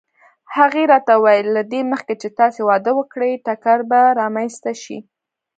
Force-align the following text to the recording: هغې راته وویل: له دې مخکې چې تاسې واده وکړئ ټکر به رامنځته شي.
هغې 0.55 0.83
راته 0.91 1.13
وویل: 1.17 1.47
له 1.57 1.61
دې 1.71 1.81
مخکې 1.91 2.13
چې 2.21 2.27
تاسې 2.39 2.59
واده 2.69 2.91
وکړئ 2.95 3.33
ټکر 3.45 3.79
به 3.89 4.01
رامنځته 4.21 4.71
شي. 4.83 4.97